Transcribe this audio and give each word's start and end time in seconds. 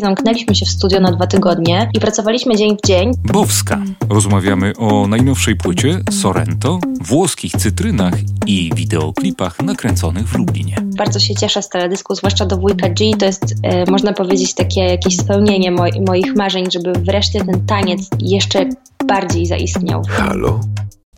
Zamknęliśmy 0.00 0.54
się 0.54 0.66
w 0.66 0.68
studio 0.68 1.00
na 1.00 1.12
dwa 1.12 1.26
tygodnie 1.26 1.90
i 1.94 2.00
pracowaliśmy 2.00 2.56
dzień 2.56 2.76
w 2.76 2.86
dzień. 2.86 3.12
Bowska. 3.24 3.82
Rozmawiamy 4.08 4.72
o 4.76 5.06
najnowszej 5.06 5.56
płycie 5.56 6.00
Sorrento, 6.10 6.78
włoskich 7.00 7.52
cytrynach 7.52 8.14
i 8.46 8.70
wideoklipach 8.74 9.62
nakręconych 9.62 10.28
w 10.28 10.38
Lublinie. 10.38 10.76
Bardzo 10.82 11.18
się 11.18 11.34
cieszę 11.34 11.62
z 11.62 11.68
teledysku, 11.68 12.14
zwłaszcza 12.14 12.46
do 12.46 12.56
wujka 12.56 12.88
G. 12.88 13.16
To 13.18 13.26
jest, 13.26 13.54
e, 13.62 13.90
można 13.90 14.12
powiedzieć, 14.12 14.54
takie 14.54 14.80
jakieś 14.80 15.16
spełnienie 15.16 15.70
moi, 15.70 16.00
moich 16.06 16.36
marzeń, 16.36 16.64
żeby 16.70 16.92
wreszcie 16.92 17.44
ten 17.44 17.66
taniec 17.66 18.08
jeszcze 18.18 18.68
bardziej 19.06 19.46
zaistniał. 19.46 20.02
Halo? 20.08 20.60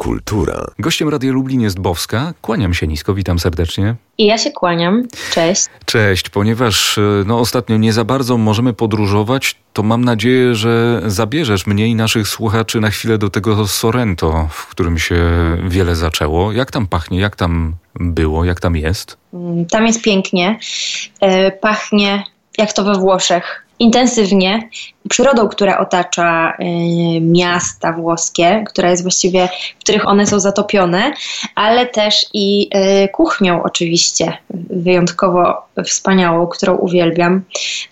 Kultura. 0.02 0.64
Gościem 0.78 1.08
Radia 1.08 1.32
Lublin 1.32 1.60
jest 1.60 1.80
Bowska. 1.80 2.34
Kłaniam 2.40 2.74
się 2.74 2.86
nisko, 2.86 3.14
witam 3.14 3.38
serdecznie. 3.38 3.94
I 4.18 4.26
ja 4.26 4.38
się 4.38 4.50
kłaniam. 4.50 5.08
Cześć. 5.32 5.66
Cześć, 5.84 6.28
ponieważ 6.28 6.98
e, 6.98 7.02
no, 7.26 7.38
ostatnio 7.38 7.76
nie 7.76 7.92
za 7.92 8.04
bardzo 8.04 8.38
możemy 8.38 8.72
podróżować, 8.72 9.56
to 9.72 9.82
mam 9.82 10.04
nadzieję, 10.04 10.54
że 10.54 11.02
zabierzesz 11.06 11.66
mnie 11.66 11.86
i 11.86 11.94
naszych 11.94 12.28
słuchaczy 12.28 12.80
na 12.80 12.90
chwilę 12.90 13.18
do 13.18 13.30
tego 13.30 13.66
Sorrento, 13.68 14.48
w 14.50 14.66
którym 14.66 14.98
się 14.98 15.20
wiele 15.68 15.96
zaczęło. 15.96 16.52
Jak 16.52 16.70
tam 16.70 16.86
pachnie, 16.86 17.20
jak 17.20 17.36
tam 17.36 17.74
było, 17.94 18.44
jak 18.44 18.60
tam 18.60 18.76
jest? 18.76 19.16
Mm, 19.34 19.66
tam 19.66 19.86
jest 19.86 20.02
pięknie. 20.02 20.58
E, 21.20 21.50
pachnie 21.50 22.24
jak 22.58 22.72
to 22.72 22.84
we 22.84 22.94
Włoszech 22.94 23.66
intensywnie 23.82 24.68
przyrodą, 25.08 25.48
która 25.48 25.78
otacza 25.78 26.52
y, 26.60 27.20
miasta 27.20 27.92
włoskie, 27.92 28.64
która 28.68 28.90
jest 28.90 29.02
właściwie, 29.02 29.48
w 29.78 29.80
których 29.80 30.08
one 30.08 30.26
są 30.26 30.40
zatopione, 30.40 31.12
ale 31.54 31.86
też 31.86 32.26
i 32.34 32.68
y, 33.04 33.08
kuchnią 33.08 33.62
oczywiście, 33.62 34.38
wyjątkowo 34.70 35.66
wspaniałą, 35.84 36.46
którą 36.46 36.76
uwielbiam. 36.76 37.42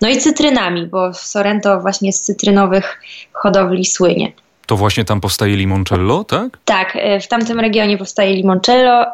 No 0.01 0.09
i 0.09 0.17
cytrynami, 0.17 0.85
bo 0.85 1.13
Sorrento 1.13 1.79
właśnie 1.79 2.13
z 2.13 2.21
cytrynowych 2.21 3.01
hodowli 3.33 3.85
słynie. 3.85 4.31
To 4.65 4.77
właśnie 4.77 5.05
tam 5.05 5.21
powstaje 5.21 5.55
limoncello, 5.55 6.23
tak? 6.23 6.57
Tak, 6.65 6.95
y, 6.95 7.19
w 7.19 7.27
tamtym 7.27 7.59
regionie 7.59 7.97
powstaje 7.97 8.35
limoncello. 8.35 9.05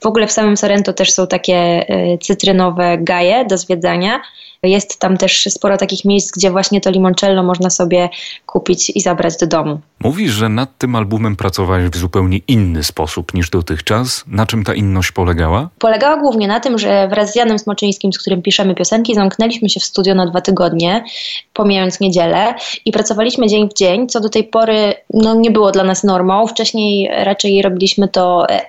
W 0.00 0.06
ogóle 0.06 0.26
w 0.26 0.32
samym 0.32 0.56
Sorrento 0.56 0.92
też 0.92 1.12
są 1.12 1.26
takie 1.26 1.86
cytrynowe 2.20 2.98
gaje 2.98 3.44
do 3.44 3.58
zwiedzania. 3.58 4.20
Jest 4.62 4.98
tam 4.98 5.16
też 5.16 5.44
sporo 5.48 5.76
takich 5.76 6.04
miejsc, 6.04 6.32
gdzie 6.36 6.50
właśnie 6.50 6.80
to 6.80 6.90
limoncello 6.90 7.42
można 7.42 7.70
sobie 7.70 8.08
kupić 8.46 8.90
i 8.90 9.00
zabrać 9.00 9.36
do 9.36 9.46
domu. 9.46 9.80
Mówisz, 10.00 10.32
że 10.32 10.48
nad 10.48 10.78
tym 10.78 10.94
albumem 10.94 11.36
pracowałeś 11.36 11.90
w 11.90 11.96
zupełnie 11.96 12.38
inny 12.48 12.84
sposób 12.84 13.34
niż 13.34 13.50
dotychczas. 13.50 14.24
Na 14.26 14.46
czym 14.46 14.64
ta 14.64 14.74
inność 14.74 15.12
polegała? 15.12 15.68
Polegała 15.78 16.16
głównie 16.16 16.48
na 16.48 16.60
tym, 16.60 16.78
że 16.78 17.08
wraz 17.08 17.32
z 17.32 17.36
Janem 17.36 17.58
Smoczyńskim, 17.58 18.12
z 18.12 18.18
którym 18.18 18.42
piszemy 18.42 18.74
piosenki, 18.74 19.14
zamknęliśmy 19.14 19.68
się 19.68 19.80
w 19.80 19.84
studio 19.84 20.14
na 20.14 20.26
dwa 20.26 20.40
tygodnie, 20.40 21.04
pomijając 21.52 22.00
niedzielę 22.00 22.54
i 22.84 22.92
pracowaliśmy 22.92 23.46
dzień 23.46 23.68
w 23.68 23.74
dzień, 23.74 24.08
co 24.08 24.20
do 24.20 24.28
tej 24.28 24.44
pory 24.44 24.94
no, 25.14 25.34
nie 25.34 25.50
było 25.50 25.70
dla 25.70 25.84
nas 25.84 26.04
normą. 26.04 26.46
Wcześniej 26.46 27.10
raczej 27.24 27.62
robiliśmy 27.62 28.08
to 28.08 28.48
e, 28.50 28.60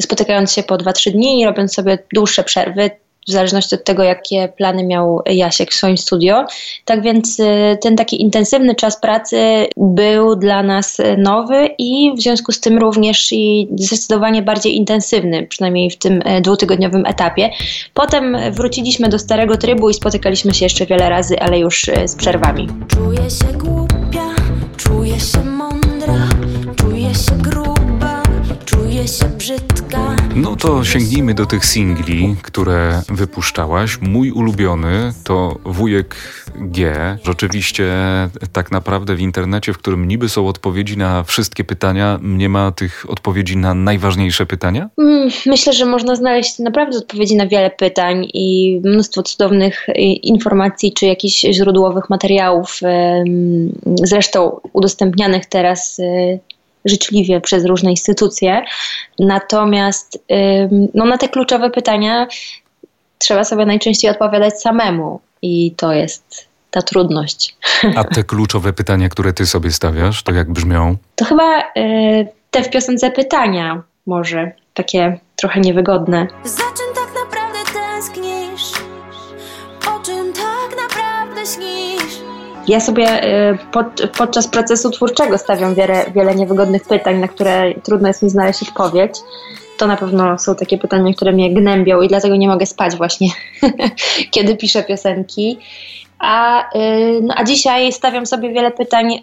spotykając 0.00 0.52
się 0.52 0.62
po 0.62 0.74
2-3 0.74 1.10
dni 1.10 1.40
i 1.40 1.44
robiąc 1.44 1.74
sobie 1.74 1.98
dłuższe 2.14 2.44
przerwy, 2.44 2.90
w 3.28 3.30
zależności 3.30 3.74
od 3.74 3.84
tego, 3.84 4.02
jakie 4.02 4.48
plany 4.56 4.84
miał 4.84 5.22
Jasiek 5.26 5.70
w 5.70 5.74
swoim 5.74 5.96
studio. 5.96 6.44
Tak 6.84 7.02
więc 7.02 7.40
y, 7.40 7.78
ten 7.80 7.96
taki 7.96 8.22
intensywny 8.22 8.74
czas 8.74 9.00
pracy 9.00 9.66
był 9.76 10.36
dla 10.36 10.62
nas 10.62 10.98
nowy 11.18 11.68
i 11.78 12.12
w 12.16 12.22
związku 12.22 12.52
z 12.52 12.60
tym 12.60 12.78
również 12.78 13.32
i 13.32 13.68
zdecydowanie 13.76 14.42
bardziej 14.42 14.76
intensywny, 14.76 15.46
przynajmniej 15.46 15.90
w 15.90 15.96
tym 15.96 16.22
e, 16.24 16.40
dwutygodniowym 16.40 17.06
etapie. 17.06 17.50
Potem 17.94 18.36
wróciliśmy 18.52 19.08
do 19.08 19.18
starego 19.18 19.56
trybu 19.56 19.90
i 19.90 19.94
spotykaliśmy 19.94 20.54
się 20.54 20.64
jeszcze 20.64 20.86
wiele 20.86 21.08
razy, 21.08 21.40
ale 21.40 21.58
już 21.58 21.88
e, 21.88 22.08
z 22.08 22.16
przerwami. 22.16 22.68
Czuję 22.88 23.30
się 23.30 23.58
głupia, 23.58 24.34
czuję 24.76 25.20
się 25.20 25.44
mądra, 25.44 26.28
czuję 26.76 27.14
się 27.14 27.38
gruba. 27.38 27.75
No 30.36 30.56
to 30.56 30.84
sięgnijmy 30.84 31.34
do 31.34 31.46
tych 31.46 31.64
singli, 31.66 32.36
które 32.42 33.02
wypuszczałaś. 33.08 33.98
Mój 34.00 34.30
ulubiony 34.30 35.12
to 35.24 35.58
Wujek 35.64 36.16
G. 36.56 36.92
Rzeczywiście 37.24 37.92
tak 38.52 38.70
naprawdę 38.70 39.14
w 39.14 39.20
internecie, 39.20 39.72
w 39.72 39.78
którym 39.78 40.08
niby 40.08 40.28
są 40.28 40.48
odpowiedzi 40.48 40.96
na 40.96 41.22
wszystkie 41.22 41.64
pytania, 41.64 42.18
nie 42.22 42.48
ma 42.48 42.72
tych 42.72 43.06
odpowiedzi 43.08 43.56
na 43.56 43.74
najważniejsze 43.74 44.46
pytania? 44.46 44.90
Mm, 44.98 45.30
myślę, 45.46 45.72
że 45.72 45.86
można 45.86 46.16
znaleźć 46.16 46.58
naprawdę 46.58 46.98
odpowiedzi 46.98 47.36
na 47.36 47.46
wiele 47.46 47.70
pytań 47.70 48.26
i 48.34 48.80
mnóstwo 48.84 49.22
cudownych 49.22 49.86
informacji 50.22 50.92
czy 50.92 51.06
jakichś 51.06 51.40
źródłowych 51.40 52.10
materiałów, 52.10 52.80
zresztą 54.02 54.60
udostępnianych 54.72 55.46
teraz 55.46 55.98
y, 55.98 56.38
życzliwie 56.86 57.40
przez 57.40 57.64
różne 57.64 57.90
instytucje. 57.90 58.62
Natomiast 59.18 60.18
no, 60.94 61.04
na 61.04 61.18
te 61.18 61.28
kluczowe 61.28 61.70
pytania 61.70 62.26
trzeba 63.18 63.44
sobie 63.44 63.66
najczęściej 63.66 64.10
odpowiadać 64.10 64.60
samemu 64.62 65.20
i 65.42 65.74
to 65.76 65.92
jest 65.92 66.48
ta 66.70 66.82
trudność. 66.82 67.56
A 67.96 68.04
te 68.04 68.24
kluczowe 68.24 68.72
pytania, 68.72 69.08
które 69.08 69.32
ty 69.32 69.46
sobie 69.46 69.70
stawiasz, 69.70 70.22
to 70.22 70.32
jak 70.32 70.52
brzmią? 70.52 70.96
To 71.16 71.24
chyba 71.24 71.60
y, 71.60 72.26
te 72.50 72.62
w 72.62 72.70
piosence 72.70 73.10
pytania 73.10 73.82
może, 74.06 74.52
takie 74.74 75.18
trochę 75.36 75.60
niewygodne. 75.60 76.26
Za 76.44 76.62
czym 76.62 76.94
tak 76.94 77.24
naprawdę 77.24 77.58
tęsknisz? 77.80 78.72
O 79.86 80.04
czym 80.04 80.32
tak 80.32 80.76
naprawdę 80.82 81.40
śnisz? 81.46 81.75
Ja 82.68 82.80
sobie 82.80 83.24
y, 83.52 83.58
pod, 83.72 83.86
podczas 84.18 84.48
procesu 84.48 84.90
twórczego 84.90 85.38
stawiam 85.38 85.74
wiele, 85.74 86.04
wiele 86.14 86.34
niewygodnych 86.34 86.84
pytań, 86.84 87.18
na 87.18 87.28
które 87.28 87.74
trudno 87.82 88.08
jest 88.08 88.22
mi 88.22 88.30
znaleźć 88.30 88.62
odpowiedź. 88.62 89.12
To 89.78 89.86
na 89.86 89.96
pewno 89.96 90.38
są 90.38 90.54
takie 90.54 90.78
pytania, 90.78 91.14
które 91.14 91.32
mnie 91.32 91.54
gnębią 91.54 92.00
i 92.00 92.08
dlatego 92.08 92.36
nie 92.36 92.48
mogę 92.48 92.66
spać 92.66 92.96
właśnie, 92.96 93.28
kiedy 94.34 94.56
piszę 94.56 94.82
piosenki. 94.82 95.58
A, 96.18 96.62
y, 96.78 97.20
no, 97.22 97.34
a 97.36 97.44
dzisiaj 97.44 97.92
stawiam 97.92 98.26
sobie 98.26 98.52
wiele 98.52 98.70
pytań 98.70 99.12
y, 99.12 99.22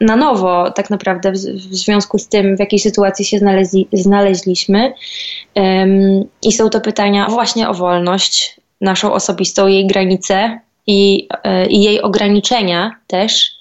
na 0.00 0.16
nowo, 0.16 0.70
tak 0.70 0.90
naprawdę, 0.90 1.32
w, 1.32 1.36
związku 1.76 2.18
z 2.18 2.28
tym, 2.28 2.56
w 2.56 2.60
jakiej 2.60 2.78
sytuacji 2.78 3.24
się 3.24 3.38
znaleźli, 3.38 3.88
znaleźliśmy. 3.92 4.92
I 6.42 6.52
są 6.52 6.70
to 6.70 6.80
pytania 6.80 7.26
właśnie 7.28 7.68
o 7.68 7.74
wolność, 7.74 8.60
naszą 8.80 9.12
osobistą, 9.12 9.66
jej 9.66 9.86
granice, 9.86 10.60
i, 10.86 11.28
e, 11.44 11.66
i 11.66 11.82
jej 11.82 12.02
ograniczenia 12.02 12.96
też, 13.06 13.56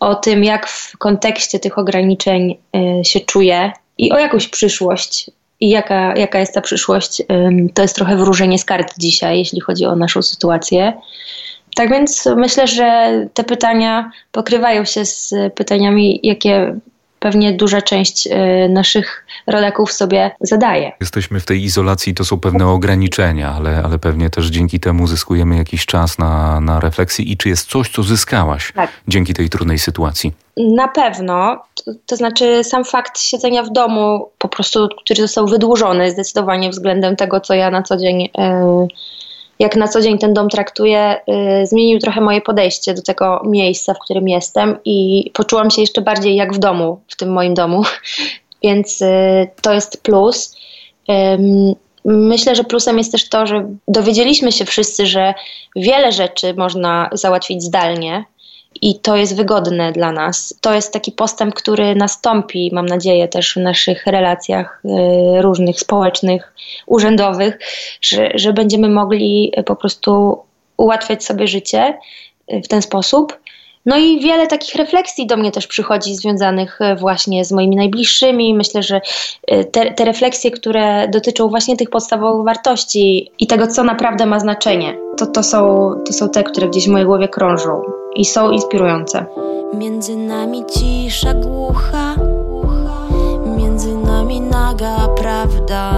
o 0.00 0.14
tym, 0.14 0.44
jak 0.44 0.66
w 0.66 0.98
kontekście 0.98 1.58
tych 1.58 1.78
ograniczeń 1.78 2.56
e, 2.76 3.04
się 3.04 3.20
czuję 3.20 3.72
i 3.98 4.12
o 4.12 4.18
jakąś 4.18 4.48
przyszłość. 4.48 5.30
I 5.60 5.68
jaka, 5.68 6.16
jaka 6.16 6.38
jest 6.38 6.54
ta 6.54 6.60
przyszłość, 6.60 7.22
to 7.74 7.82
jest 7.82 7.94
trochę 7.94 8.16
wróżenie 8.16 8.58
z 8.58 8.64
kart 8.64 8.94
dzisiaj, 8.98 9.38
jeśli 9.38 9.60
chodzi 9.60 9.86
o 9.86 9.96
naszą 9.96 10.22
sytuację. 10.22 10.92
Tak 11.76 11.90
więc 11.90 12.28
myślę, 12.36 12.66
że 12.66 13.12
te 13.34 13.44
pytania 13.44 14.10
pokrywają 14.32 14.84
się 14.84 15.04
z 15.04 15.34
pytaniami, 15.54 16.20
jakie 16.22 16.78
pewnie 17.18 17.52
duża 17.52 17.82
część 17.82 18.26
y, 18.26 18.30
naszych 18.68 19.26
rodaków 19.46 19.92
sobie 19.92 20.30
zadaje. 20.40 20.92
Jesteśmy 21.00 21.40
w 21.40 21.44
tej 21.44 21.64
izolacji, 21.64 22.14
to 22.14 22.24
są 22.24 22.40
pewne 22.40 22.66
ograniczenia, 22.66 23.52
ale, 23.52 23.82
ale 23.84 23.98
pewnie 23.98 24.30
też 24.30 24.46
dzięki 24.46 24.80
temu 24.80 25.06
zyskujemy 25.06 25.56
jakiś 25.56 25.86
czas 25.86 26.18
na, 26.18 26.60
na 26.60 26.80
refleksję. 26.80 27.24
I 27.24 27.36
czy 27.36 27.48
jest 27.48 27.70
coś, 27.70 27.90
co 27.90 28.02
zyskałaś 28.02 28.72
tak. 28.74 28.90
dzięki 29.08 29.34
tej 29.34 29.48
trudnej 29.50 29.78
sytuacji? 29.78 30.32
Na 30.56 30.88
pewno. 30.88 31.62
To, 31.74 31.92
to, 32.06 32.16
znaczy 32.16 32.64
sam 32.64 32.84
fakt 32.84 33.20
siedzenia 33.20 33.62
w 33.62 33.72
domu, 33.72 34.30
po 34.38 34.48
prostu, 34.48 34.88
który 35.04 35.22
został 35.22 35.46
wydłużony 35.46 36.10
zdecydowanie 36.10 36.70
względem 36.70 37.16
tego, 37.16 37.40
co 37.40 37.54
ja 37.54 37.70
na 37.70 37.82
co 37.82 37.96
dzień... 37.96 38.20
Yy, 38.20 38.88
jak 39.58 39.76
na 39.76 39.88
co 39.88 40.00
dzień 40.00 40.18
ten 40.18 40.34
dom 40.34 40.48
traktuję, 40.48 41.20
y, 41.62 41.66
zmienił 41.66 41.98
trochę 41.98 42.20
moje 42.20 42.40
podejście 42.40 42.94
do 42.94 43.02
tego 43.02 43.42
miejsca, 43.44 43.94
w 43.94 43.98
którym 43.98 44.28
jestem 44.28 44.78
i 44.84 45.30
poczułam 45.34 45.70
się 45.70 45.80
jeszcze 45.80 46.00
bardziej 46.00 46.36
jak 46.36 46.54
w 46.54 46.58
domu, 46.58 47.00
w 47.08 47.16
tym 47.16 47.32
moim 47.32 47.54
domu, 47.54 47.82
więc 48.64 49.02
y, 49.02 49.48
to 49.62 49.72
jest 49.72 50.02
plus. 50.02 50.56
Myślę, 52.04 52.54
że 52.54 52.64
plusem 52.64 52.98
jest 52.98 53.12
też 53.12 53.28
to, 53.28 53.46
że 53.46 53.68
dowiedzieliśmy 53.88 54.52
się 54.52 54.64
wszyscy, 54.64 55.06
że 55.06 55.34
wiele 55.76 56.12
rzeczy 56.12 56.54
można 56.54 57.10
załatwić 57.12 57.62
zdalnie, 57.62 58.24
i 58.82 59.00
to 59.00 59.16
jest 59.16 59.36
wygodne 59.36 59.92
dla 59.92 60.12
nas. 60.12 60.54
To 60.60 60.74
jest 60.74 60.92
taki 60.92 61.12
postęp, 61.12 61.54
który 61.54 61.94
nastąpi, 61.94 62.70
mam 62.72 62.86
nadzieję, 62.86 63.28
też 63.28 63.54
w 63.54 63.56
naszych 63.56 64.06
relacjach 64.06 64.82
y, 64.84 65.42
różnych 65.42 65.80
społecznych, 65.80 66.52
urzędowych, 66.86 67.58
że, 68.00 68.30
że 68.34 68.52
będziemy 68.52 68.88
mogli 68.88 69.52
po 69.66 69.76
prostu 69.76 70.38
ułatwiać 70.76 71.24
sobie 71.24 71.48
życie 71.48 71.98
y, 72.52 72.62
w 72.62 72.68
ten 72.68 72.82
sposób. 72.82 73.38
No 73.86 73.98
i 73.98 74.20
wiele 74.20 74.46
takich 74.46 74.74
refleksji 74.74 75.26
do 75.26 75.36
mnie 75.36 75.52
też 75.52 75.66
przychodzi 75.66 76.16
związanych 76.16 76.78
właśnie 76.98 77.44
z 77.44 77.52
moimi 77.52 77.76
najbliższymi. 77.76 78.54
Myślę, 78.54 78.82
że 78.82 79.00
te, 79.72 79.94
te 79.94 80.04
refleksje, 80.04 80.50
które 80.50 81.08
dotyczą 81.08 81.48
właśnie 81.48 81.76
tych 81.76 81.90
podstawowych 81.90 82.44
wartości 82.44 83.30
i 83.38 83.46
tego, 83.46 83.66
co 83.66 83.84
naprawdę 83.84 84.26
ma 84.26 84.40
znaczenie, 84.40 84.98
to, 85.16 85.26
to, 85.26 85.42
są, 85.42 85.90
to 86.06 86.12
są 86.12 86.28
te, 86.28 86.44
które 86.44 86.68
gdzieś 86.68 86.86
w 86.86 86.90
mojej 86.90 87.06
głowie 87.06 87.28
krążą 87.28 87.82
i 88.18 88.24
są 88.24 88.50
inspirujące. 88.50 89.26
Między 89.74 90.16
nami 90.16 90.64
cisza 90.66 91.34
głucha, 91.34 92.16
między 93.56 93.94
nami 93.98 94.40
naga 94.40 95.08
prawda. 95.16 95.94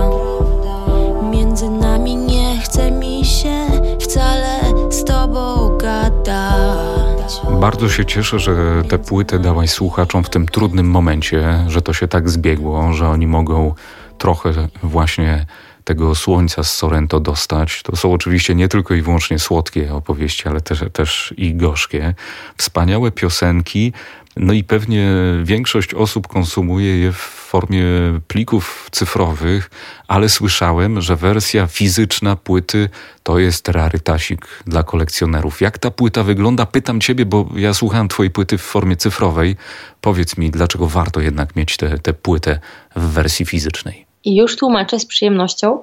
Między 1.31 1.71
nami 1.71 2.17
nie 2.17 2.59
chce 2.65 2.91
mi 2.91 3.25
się 3.25 3.67
wcale 4.01 4.61
z 4.91 5.05
tobą 5.05 5.77
gadać. 5.79 7.41
Bardzo 7.61 7.89
się 7.89 8.05
cieszę, 8.05 8.39
że 8.39 8.83
tę 8.89 8.99
płytę 8.99 9.39
dałaś 9.39 9.71
słuchaczom 9.71 10.25
w 10.25 10.31
tym 10.31 10.47
trudnym 10.47 10.91
momencie, 10.91 11.65
że 11.69 11.83
to 11.83 11.93
się 11.93 12.09
tak 12.09 12.31
zbiegło, 12.31 12.93
że 12.93 13.09
oni 13.09 13.27
mogą 13.27 13.75
trochę 14.19 14.53
właśnie 14.83 15.47
tego 15.91 16.15
słońca 16.15 16.65
z 16.65 16.77
Sorrento 16.77 17.21
dostać. 17.21 17.83
To 17.83 17.97
są 17.97 18.13
oczywiście 18.13 18.55
nie 18.55 18.69
tylko 18.69 18.95
i 18.95 19.03
wyłącznie 19.03 19.39
słodkie 19.39 19.95
opowieści, 19.95 20.49
ale 20.49 20.61
też, 20.61 20.85
też 20.93 21.35
i 21.37 21.55
gorzkie. 21.55 22.15
Wspaniałe 22.57 23.11
piosenki, 23.11 23.93
no 24.37 24.53
i 24.53 24.65
pewnie 24.65 25.13
większość 25.45 25.95
osób 25.95 26.29
konsumuje 26.29 26.99
je 26.99 27.13
w 27.13 27.17
formie 27.51 27.85
plików 28.29 28.89
cyfrowych, 28.93 29.71
ale 30.09 30.29
słyszałem, 30.29 31.01
że 31.01 31.17
wersja 31.17 31.67
fizyczna 31.67 32.37
płyty 32.37 32.89
to 33.23 33.39
jest 33.39 33.69
rarytasik 33.69 34.47
dla 34.67 34.83
kolekcjonerów. 34.83 35.61
Jak 35.61 35.79
ta 35.79 35.91
płyta 35.91 36.23
wygląda? 36.23 36.67
Pytam 36.67 37.01
ciebie, 37.01 37.27
bo 37.27 37.49
ja 37.57 37.75
słuchałem 37.75 38.09
twojej 38.09 38.31
płyty 38.31 38.59
w 38.59 38.63
formie 38.63 38.97
cyfrowej. 38.97 39.57
Powiedz 40.01 40.37
mi, 40.37 40.51
dlaczego 40.51 40.87
warto 40.87 41.21
jednak 41.21 41.57
mieć 41.57 41.77
tę 41.77 42.13
płytę 42.13 42.61
w 42.97 43.03
wersji 43.03 43.47
fizycznej? 43.47 44.10
I 44.25 44.37
już 44.37 44.57
tłumaczę 44.57 44.99
z 44.99 45.07
przyjemnością. 45.07 45.79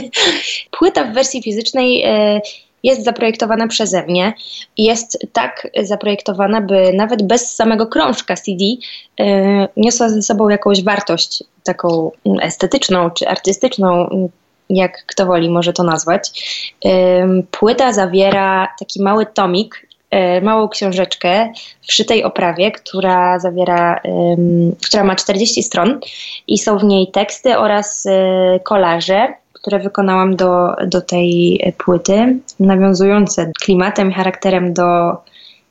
Płyta 0.78 1.04
w 1.04 1.14
wersji 1.14 1.42
fizycznej 1.42 2.02
e, 2.02 2.40
jest 2.82 3.04
zaprojektowana 3.04 3.66
przeze 3.66 4.02
mnie. 4.02 4.32
Jest 4.78 5.18
tak 5.32 5.68
zaprojektowana, 5.82 6.60
by 6.60 6.92
nawet 6.92 7.22
bez 7.22 7.54
samego 7.54 7.86
krążka 7.86 8.34
CD 8.36 8.64
e, 9.20 9.68
niosła 9.76 10.08
ze 10.08 10.22
sobą 10.22 10.48
jakąś 10.48 10.84
wartość 10.84 11.44
taką 11.64 12.10
estetyczną 12.40 13.10
czy 13.10 13.28
artystyczną, 13.28 14.08
jak 14.70 15.06
kto 15.06 15.26
woli 15.26 15.50
może 15.50 15.72
to 15.72 15.82
nazwać. 15.82 16.30
E, 16.84 17.26
płyta 17.50 17.92
zawiera 17.92 18.68
taki 18.78 19.02
mały 19.02 19.26
tomik 19.26 19.87
małą 20.42 20.68
książeczkę 20.68 21.52
w 21.82 21.92
szytej 21.92 22.24
oprawie, 22.24 22.72
która 22.72 23.38
zawiera, 23.38 24.00
która 24.86 25.04
ma 25.04 25.16
40 25.16 25.62
stron 25.62 26.00
i 26.46 26.58
są 26.58 26.78
w 26.78 26.84
niej 26.84 27.10
teksty 27.12 27.58
oraz 27.58 28.06
e, 28.06 28.60
kolaże, 28.60 29.34
które 29.52 29.78
wykonałam 29.78 30.36
do, 30.36 30.74
do 30.86 31.00
tej 31.00 31.60
płyty, 31.78 32.38
nawiązujące 32.60 33.52
klimatem 33.60 34.10
i 34.10 34.14
charakterem 34.14 34.74
do, 34.74 35.16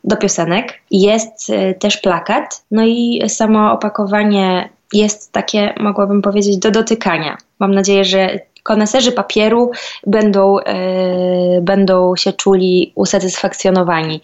do 0.03 0.17
piosenek. 0.17 0.73
Jest 0.91 1.49
e, 1.49 1.73
też 1.73 1.97
plakat, 1.97 2.63
no 2.71 2.85
i 2.85 3.23
samo 3.27 3.71
opakowanie 3.71 4.69
jest 4.93 5.31
takie, 5.31 5.73
mogłabym 5.79 6.21
powiedzieć, 6.21 6.57
do 6.57 6.71
dotykania. 6.71 7.37
Mam 7.59 7.75
nadzieję, 7.75 8.05
że 8.05 8.39
koneserzy 8.67 9.11
papieru 9.11 9.71
będą, 10.07 10.59
e, 10.59 11.61
będą 11.61 12.15
się 12.15 12.33
czuli 12.33 12.91
usatysfakcjonowani. 12.95 14.21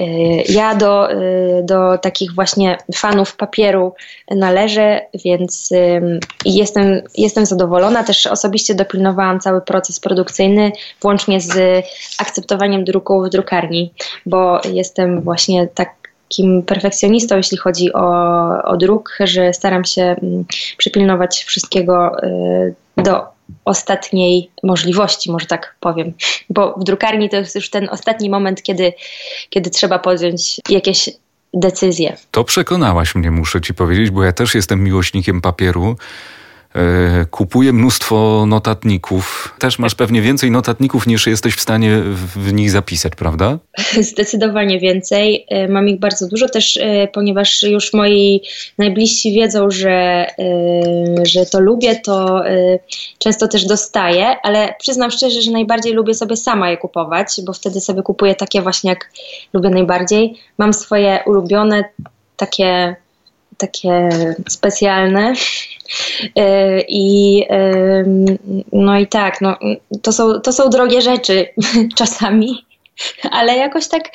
E, 0.00 0.04
ja 0.42 0.74
do, 0.74 1.10
e, 1.10 1.16
do 1.62 1.98
takich 1.98 2.34
właśnie 2.34 2.78
fanów 2.94 3.36
papieru 3.36 3.94
należę, 4.30 5.00
więc 5.24 5.70
jestem, 6.44 7.02
jestem 7.18 7.46
zadowolona. 7.46 8.04
Też 8.04 8.26
osobiście 8.26 8.74
dopilnowałam 8.74 9.40
cały 9.40 9.60
proces 9.60 10.00
produkcyjny, 10.00 10.72
włącznie 11.02 11.40
z 11.40 11.84
akceptowaniem 12.18 12.84
druku 12.84 13.22
w 13.22 13.28
drukarni, 13.28 13.92
bo 14.26 14.60
jestem 14.72 15.20
właśnie 15.20 15.68
tak 15.74 16.05
takim 16.28 16.62
perfekcjonistą, 16.62 17.36
jeśli 17.36 17.58
chodzi 17.58 17.92
o, 17.92 18.08
o 18.64 18.76
druk, 18.76 19.18
że 19.24 19.52
staram 19.52 19.84
się 19.84 20.02
mm, 20.02 20.44
przypilnować 20.76 21.44
wszystkiego 21.44 22.16
do 22.96 23.24
ostatniej 23.64 24.50
możliwości, 24.62 25.32
może 25.32 25.46
tak 25.46 25.76
powiem. 25.80 26.12
Bo 26.50 26.74
w 26.78 26.84
drukarni 26.84 27.28
to 27.28 27.36
jest 27.36 27.54
już 27.54 27.70
ten 27.70 27.88
ostatni 27.90 28.30
moment, 28.30 28.62
kiedy, 28.62 28.92
kiedy 29.50 29.70
trzeba 29.70 29.98
podjąć 29.98 30.60
jakieś 30.68 31.10
decyzje. 31.54 32.16
To 32.30 32.44
przekonałaś 32.44 33.14
mnie, 33.14 33.30
muszę 33.30 33.60
ci 33.60 33.74
powiedzieć, 33.74 34.10
bo 34.10 34.24
ja 34.24 34.32
też 34.32 34.54
jestem 34.54 34.84
miłośnikiem 34.84 35.40
papieru. 35.40 35.96
E, 36.76 37.26
kupuję 37.30 37.72
mnóstwo 37.72 38.44
notatników. 38.46 39.54
Też 39.58 39.78
masz 39.78 39.94
pewnie 39.94 40.22
więcej 40.22 40.50
notatników 40.50 41.06
niż 41.06 41.26
jesteś 41.26 41.54
w 41.54 41.60
stanie 41.60 42.02
w 42.36 42.52
nich 42.52 42.70
zapisać, 42.70 43.12
prawda? 43.14 43.58
Zdecydowanie 44.12 44.80
więcej. 44.80 45.46
E, 45.48 45.68
mam 45.68 45.88
ich 45.88 45.98
bardzo 45.98 46.28
dużo 46.28 46.48
też, 46.48 46.76
e, 46.76 47.08
ponieważ 47.08 47.62
już 47.62 47.92
moi 47.92 48.42
najbliżsi 48.78 49.32
wiedzą, 49.32 49.70
że, 49.70 50.26
że 51.22 51.46
to 51.46 51.60
lubię, 51.60 51.96
to 51.96 52.42
często 53.18 53.48
też 53.48 53.66
dostaję, 53.66 54.36
ale 54.42 54.74
przyznam 54.78 55.10
szczerze, 55.10 55.42
że 55.42 55.50
najbardziej 55.50 55.92
lubię 55.92 56.14
sobie 56.14 56.36
sama 56.36 56.70
je 56.70 56.76
kupować, 56.76 57.28
bo 57.46 57.52
wtedy 57.52 57.80
sobie 57.80 58.02
kupuję 58.02 58.34
takie 58.34 58.62
właśnie, 58.62 58.90
jak 58.90 59.10
lubię 59.52 59.70
najbardziej. 59.70 60.34
Mam 60.58 60.72
swoje 60.72 61.20
ulubione, 61.26 61.84
takie 62.36 62.96
takie 63.56 64.08
specjalne. 64.48 65.32
E, 66.36 66.80
I 66.88 67.44
no 68.72 68.98
i 68.98 69.06
tak, 69.06 69.40
no, 69.40 69.56
to, 70.02 70.12
są, 70.12 70.40
to 70.40 70.52
są 70.52 70.70
drogie 70.70 71.02
rzeczy 71.02 71.48
czasami, 71.98 72.64
ale 73.30 73.56
jakoś 73.56 73.88
tak 73.88 74.10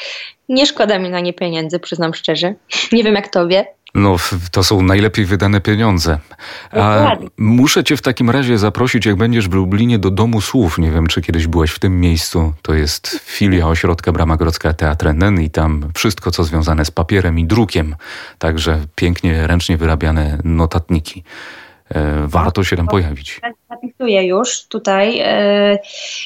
nie 0.49 0.65
szkoda 0.65 0.99
mi 0.99 1.09
na 1.09 1.19
nie 1.19 1.33
pieniędzy, 1.33 1.79
przyznam 1.79 2.13
szczerze. 2.13 2.53
Nie 2.91 3.03
wiem 3.03 3.15
jak 3.15 3.27
tobie. 3.27 3.65
No, 3.95 4.15
to 4.51 4.63
są 4.63 4.81
najlepiej 4.81 5.25
wydane 5.25 5.61
pieniądze. 5.61 6.17
A 6.71 7.11
muszę 7.37 7.83
cię 7.83 7.97
w 7.97 8.01
takim 8.01 8.29
razie 8.29 8.57
zaprosić, 8.57 9.05
jak 9.05 9.15
będziesz 9.15 9.49
w 9.49 9.53
Lublinie, 9.53 9.99
do 9.99 10.11
Domu 10.11 10.41
Słów. 10.41 10.77
Nie 10.77 10.91
wiem, 10.91 11.07
czy 11.07 11.21
kiedyś 11.21 11.47
byłeś 11.47 11.71
w 11.71 11.79
tym 11.79 11.99
miejscu. 11.99 12.53
To 12.61 12.73
jest 12.73 13.19
filia 13.25 13.67
ośrodka 13.67 14.11
Brama 14.11 14.37
Grodzka 14.37 14.73
Teatr 14.73 15.07
NN 15.07 15.41
i 15.41 15.49
tam 15.49 15.91
wszystko, 15.95 16.31
co 16.31 16.43
związane 16.43 16.85
z 16.85 16.91
papierem 16.91 17.39
i 17.39 17.45
drukiem. 17.45 17.95
Także 18.37 18.79
pięknie, 18.95 19.47
ręcznie 19.47 19.77
wyrabiane 19.77 20.37
notatniki. 20.43 21.23
E, 21.95 22.27
warto 22.27 22.63
się 22.63 22.75
tam 22.75 22.87
pojawić. 22.87 23.41
Zapisuję 23.69 24.27
już 24.27 24.67
tutaj 24.67 25.19
e, 25.19 25.79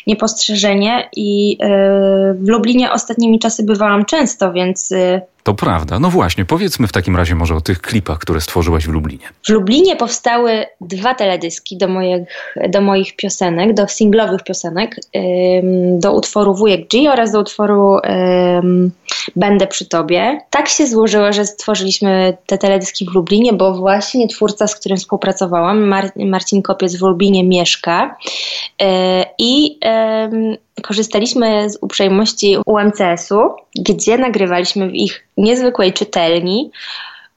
niepostrzeżenie 0.08 1.10
i 1.16 1.58
e, 1.62 1.68
w 2.34 2.48
Lublinie 2.48 2.92
ostatnimi 2.92 3.40
czasy 3.40 3.64
bywałam 3.64 4.06
często, 4.06 4.54
więc 4.54 4.94
to 5.46 5.54
prawda. 5.54 6.00
No 6.00 6.10
właśnie, 6.10 6.46
powiedzmy 6.46 6.88
w 6.88 6.92
takim 6.92 7.16
razie 7.16 7.36
może 7.36 7.56
o 7.56 7.62
tych 7.62 7.82
klipach, 7.82 8.20
które 8.20 8.42
stworzyłaś 8.42 8.88
w 8.88 8.90
Lublinie. 8.90 9.26
W 9.46 9.50
Lublinie 9.50 9.96
powstały 9.96 10.66
dwa 10.82 11.16
teledyski 11.16 11.78
do 11.78 11.88
moich, 11.88 12.18
do 12.70 12.82
moich 12.82 13.16
piosenek, 13.16 13.74
do 13.74 13.88
singlowych 13.88 14.44
piosenek, 14.44 14.96
do 15.92 16.14
utworu 16.14 16.56
Wujek 16.56 16.90
G 16.90 17.12
oraz 17.12 17.32
do 17.32 17.40
utworu 17.40 17.98
Będę 19.36 19.68
przy 19.68 19.86
Tobie. 19.86 20.42
Tak 20.50 20.70
się 20.70 20.88
złożyło, 20.88 21.34
że 21.34 21.46
stworzyliśmy 21.46 22.38
te 22.46 22.58
teledyski 22.58 23.06
w 23.06 23.16
Lublinie, 23.16 23.54
bo 23.54 23.74
właśnie 23.74 24.28
twórca, 24.28 24.68
z 24.68 24.76
którym 24.76 24.98
współpracowałam, 24.98 25.84
Mar 25.88 26.12
Marcin 26.16 26.62
Kopiec 26.62 26.96
w 26.96 27.02
Lublinie 27.02 27.44
mieszka 27.44 28.18
e, 28.82 29.26
i 29.40 29.80
korzystaliśmy 30.82 31.70
z 31.70 31.78
uprzejmości 31.82 32.58
UMCS-u, 32.66 33.38
gdzie 33.80 34.18
nagrywaliśmy 34.18 34.90
w 34.90 34.94
ich 34.94 35.28
niezwykłej 35.38 35.94
czytelni 35.94 36.72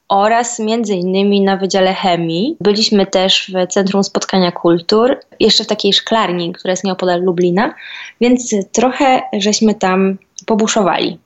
oraz 0.09 0.59
między 0.59 0.95
innymi 0.95 1.41
na 1.41 1.57
Wydziale 1.57 1.93
Chemii. 1.93 2.57
Byliśmy 2.61 3.05
też 3.05 3.51
w 3.53 3.67
Centrum 3.67 4.03
Spotkania 4.03 4.51
Kultur, 4.51 5.19
jeszcze 5.39 5.63
w 5.63 5.67
takiej 5.67 5.93
szklarni, 5.93 6.53
która 6.53 6.71
jest 6.71 6.83
nieopodal 6.83 7.21
Lublina, 7.21 7.73
więc 8.21 8.55
trochę 8.71 9.21
żeśmy 9.33 9.75
tam 9.75 10.17
pobuszowali 10.45 11.19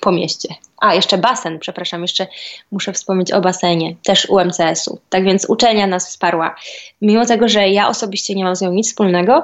po 0.00 0.12
mieście. 0.12 0.48
A, 0.80 0.94
jeszcze 0.94 1.18
basen, 1.18 1.58
przepraszam, 1.58 2.02
jeszcze 2.02 2.26
muszę 2.72 2.92
wspomnieć 2.92 3.32
o 3.32 3.40
basenie, 3.40 3.94
też 4.04 4.26
UMCS-u. 4.30 4.98
Tak 5.08 5.24
więc 5.24 5.46
uczelnia 5.48 5.86
nas 5.86 6.08
wsparła. 6.08 6.54
Mimo 7.02 7.26
tego, 7.26 7.48
że 7.48 7.68
ja 7.68 7.88
osobiście 7.88 8.34
nie 8.34 8.44
mam 8.44 8.56
z 8.56 8.60
nią 8.60 8.72
nic 8.72 8.88
wspólnego, 8.88 9.42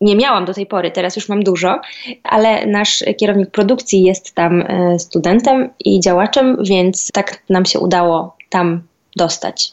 nie 0.00 0.16
miałam 0.16 0.44
do 0.44 0.54
tej 0.54 0.66
pory, 0.66 0.90
teraz 0.90 1.16
już 1.16 1.28
mam 1.28 1.44
dużo, 1.44 1.80
ale 2.22 2.66
nasz 2.66 3.04
kierownik 3.16 3.50
produkcji 3.50 4.02
jest 4.02 4.34
tam 4.34 4.60
e, 4.60 4.98
studentem 4.98 5.70
i 5.84 6.00
działaczem, 6.00 6.56
więc 6.64 7.08
tak 7.12 7.42
nam 7.48 7.64
się 7.64 7.78
udało 7.78 8.36
tam 8.50 8.82
dostać. 9.16 9.72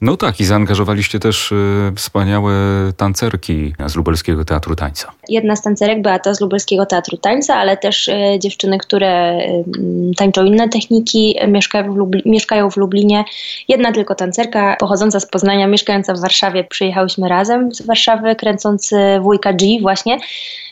No 0.00 0.16
tak, 0.16 0.40
i 0.40 0.44
zaangażowaliście 0.44 1.18
też 1.18 1.52
y, 1.52 1.92
wspaniałe 1.96 2.52
tancerki 2.96 3.74
z 3.86 3.96
Lubelskiego 3.96 4.44
Teatru 4.44 4.76
Tańca. 4.76 5.12
Jedna 5.28 5.56
z 5.56 5.62
tancerek 5.62 6.02
Beata 6.02 6.34
z 6.34 6.40
Lubelskiego 6.40 6.86
Teatru 6.86 7.16
Tańca, 7.16 7.54
ale 7.54 7.76
też 7.76 8.08
y, 8.08 8.14
dziewczyny, 8.38 8.78
które 8.78 9.38
y, 9.38 9.64
tańczą 10.16 10.44
inne 10.44 10.68
techniki, 10.68 11.36
mieszkają 11.48 11.92
w, 11.92 11.96
Lubli- 11.96 12.22
mieszkają 12.26 12.70
w 12.70 12.76
Lublinie. 12.76 13.24
Jedna 13.68 13.92
tylko 13.92 14.14
tancerka 14.14 14.76
pochodząca 14.78 15.20
z 15.20 15.26
Poznania, 15.26 15.66
mieszkająca 15.66 16.14
w 16.14 16.20
Warszawie. 16.20 16.64
Przyjechałyśmy 16.64 17.28
razem 17.28 17.74
z 17.74 17.86
Warszawy, 17.86 18.36
kręcąc 18.36 18.90
Wujka 19.20 19.52
G 19.52 19.68
właśnie. 19.80 20.18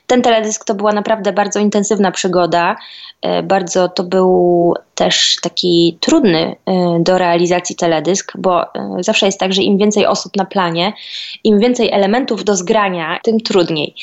Ten 0.06 0.22
teledysk 0.22 0.64
to 0.64 0.74
była 0.74 0.92
naprawdę 0.92 1.32
bardzo 1.32 1.60
intensywna 1.60 2.12
przygoda. 2.12 2.76
E, 3.22 3.42
bardzo 3.42 3.88
to 3.88 4.02
był 4.02 4.74
też 4.94 5.36
taki 5.42 5.98
trudny 6.00 6.56
e, 6.66 6.98
do 7.00 7.18
realizacji 7.18 7.76
teledysk, 7.76 8.32
bo 8.38 8.62
e, 8.62 8.96
zawsze 9.00 9.26
jest 9.26 9.40
tak, 9.40 9.52
że 9.52 9.62
im 9.62 9.78
więcej 9.78 10.06
osób 10.06 10.36
na 10.36 10.44
planie, 10.44 10.92
im 11.44 11.58
więcej 11.58 11.92
elementów 11.92 12.44
do 12.44 12.56
zgrania, 12.56 13.18
tym 13.22 13.40
trudniej. 13.40 13.94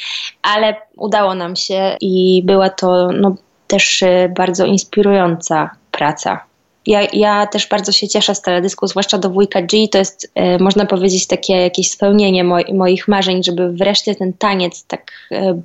Ale 0.41 0.75
udało 0.97 1.35
nam 1.35 1.55
się 1.55 1.97
i 2.01 2.43
była 2.45 2.69
to 2.69 3.07
no, 3.11 3.35
też 3.67 4.03
bardzo 4.29 4.65
inspirująca 4.65 5.69
praca. 5.91 6.45
Ja, 6.87 7.07
ja 7.13 7.47
też 7.47 7.67
bardzo 7.67 7.91
się 7.91 8.07
cieszę 8.07 8.35
z 8.35 8.41
teledysku, 8.41 8.87
zwłaszcza 8.87 9.17
do 9.17 9.29
Wujka 9.29 9.61
G. 9.61 9.87
To 9.91 9.97
jest, 9.97 10.31
e, 10.35 10.57
można 10.57 10.85
powiedzieć, 10.85 11.27
takie 11.27 11.53
jakieś 11.53 11.91
spełnienie 11.91 12.43
mo- 12.43 12.73
moich 12.73 13.07
marzeń, 13.07 13.43
żeby 13.43 13.71
wreszcie 13.71 14.15
ten 14.15 14.33
taniec 14.33 14.85
tak 14.85 15.11
e, 15.31 15.61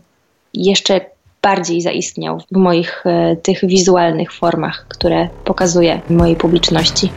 jeszcze 0.54 1.00
bardziej 1.42 1.80
zaistniał 1.82 2.40
w 2.52 2.56
moich 2.56 3.06
e, 3.06 3.36
tych 3.36 3.66
wizualnych 3.66 4.32
formach, 4.32 4.86
które 4.88 5.28
pokazuję 5.44 6.00
mojej 6.10 6.36
publiczności. 6.36 7.10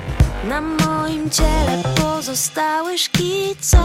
Na 0.49 0.61
moim 0.61 1.29
ciele 1.29 1.83
pozostały 1.95 2.97
szkice 2.97 3.77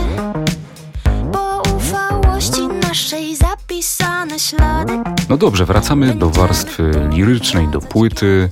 po 1.32 1.62
ufałości 1.76 2.68
naszej 2.88 3.36
zapisane 3.36 4.38
ślady. 4.38 4.92
No 5.28 5.36
dobrze, 5.36 5.64
wracamy 5.64 6.14
do 6.14 6.30
warstwy 6.30 7.08
lirycznej, 7.10 7.68
do 7.68 7.80
płyty. 7.80 8.48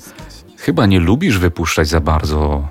Chyba 0.57 0.87
nie 0.87 1.01
lubisz 1.01 1.39
wypuszczać 1.39 1.89
za 1.89 2.01
bardzo 2.01 2.69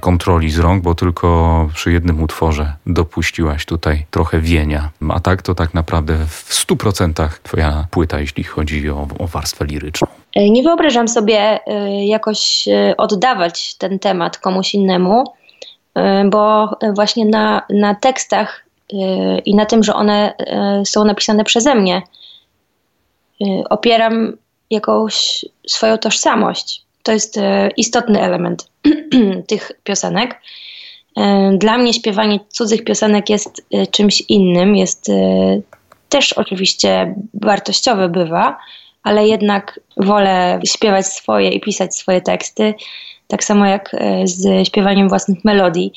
kontroli 0.00 0.50
z 0.50 0.58
rąk, 0.58 0.82
bo 0.82 0.94
tylko 0.94 1.68
przy 1.74 1.92
jednym 1.92 2.22
utworze 2.22 2.72
dopuściłaś 2.86 3.66
tutaj 3.66 4.06
trochę 4.10 4.40
wienia. 4.40 4.90
A 5.10 5.20
tak 5.20 5.42
to 5.42 5.54
tak 5.54 5.74
naprawdę 5.74 6.16
w 6.26 6.54
stu 6.54 6.76
procentach 6.76 7.38
twoja 7.38 7.86
płyta, 7.90 8.20
jeśli 8.20 8.44
chodzi 8.44 8.90
o, 8.90 9.08
o 9.18 9.26
warstwę 9.26 9.64
liryczną. 9.64 10.06
E, 10.34 10.50
nie 10.50 10.62
wyobrażam 10.62 11.08
sobie 11.08 11.60
e, 11.66 12.06
jakoś 12.06 12.68
oddawać 12.96 13.74
ten 13.74 13.98
temat 13.98 14.38
komuś 14.38 14.74
innemu, 14.74 15.24
bo 16.30 16.70
właśnie 16.94 17.24
na, 17.24 17.62
na 17.70 17.94
tekstach 17.94 18.64
i 19.44 19.54
na 19.54 19.66
tym, 19.66 19.82
że 19.82 19.94
one 19.94 20.34
są 20.84 21.04
napisane 21.04 21.44
przeze 21.44 21.74
mnie, 21.74 22.02
opieram 23.70 24.36
jakąś 24.70 25.44
swoją 25.66 25.98
tożsamość. 25.98 26.87
To 27.08 27.12
jest 27.12 27.40
istotny 27.76 28.22
element 28.22 28.70
tych 29.48 29.72
piosenek. 29.84 30.40
E, 31.18 31.52
dla 31.58 31.78
mnie 31.78 31.92
śpiewanie 31.92 32.40
cudzych 32.48 32.84
piosenek 32.84 33.30
jest 33.30 33.66
e, 33.72 33.86
czymś 33.86 34.22
innym, 34.28 34.76
jest 34.76 35.08
e, 35.08 35.12
też 36.08 36.32
oczywiście 36.32 37.14
wartościowe 37.34 38.08
bywa, 38.08 38.58
ale 39.02 39.28
jednak 39.28 39.80
wolę 39.96 40.60
śpiewać 40.66 41.06
swoje 41.06 41.50
i 41.50 41.60
pisać 41.60 41.96
swoje 41.96 42.20
teksty, 42.20 42.74
tak 43.28 43.44
samo 43.44 43.66
jak 43.66 43.96
z 44.24 44.68
śpiewaniem 44.68 45.08
własnych 45.08 45.44
melodii. 45.44 45.92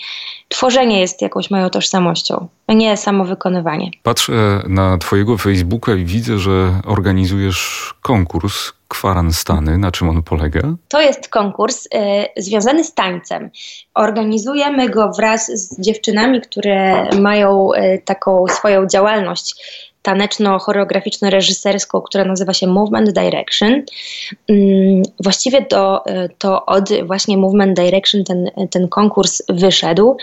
Tworzenie 0.50 1.00
jest 1.00 1.22
jakąś 1.22 1.52
moją 1.52 1.70
tożsamością, 1.70 2.48
a 2.68 2.74
nie 2.74 2.98
samo 2.98 3.26
wykonywanie. 3.26 3.92
Patrzę 4.04 4.64
na 4.68 4.98
Twojego 4.98 5.38
Facebooka 5.38 5.96
i 5.96 6.06
widzę, 6.06 6.38
że 6.38 6.82
organizujesz 6.86 7.94
konkurs 8.02 8.72
kwaranstany. 8.88 9.78
Na 9.78 9.92
czym 9.92 10.10
on 10.10 10.24
polega? 10.24 10.62
To 10.88 11.02
jest 11.02 11.30
konkurs 11.30 11.86
y, 11.86 11.90
związany 12.38 12.84
z 12.84 12.94
tańcem. 12.94 13.50
Organizujemy 13.94 14.90
go 14.90 15.12
wraz 15.12 15.48
z 15.48 15.82
dziewczynami, 15.82 16.42
które 16.42 17.10
mają 17.20 17.74
y, 17.74 18.02
taką 18.06 18.48
swoją 18.48 18.88
działalność 18.88 19.56
taneczno-choreograficzno-reżyserską, 20.02 22.02
która 22.02 22.26
nazywa 22.26 22.54
się 22.54 22.68
Movement 22.68 23.12
Direction. 23.12 23.82
Mm, 24.50 25.04
właściwie 25.24 25.66
to, 25.66 26.04
to 26.38 26.66
od 26.66 26.90
właśnie 27.04 27.38
Movement 27.38 27.80
Direction 27.80 28.24
ten, 28.24 28.52
ten 28.72 28.88
konkurs 28.88 29.42
wyszedł, 29.50 30.18